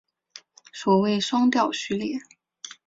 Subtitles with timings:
[0.73, 2.17] 所谓双调序列。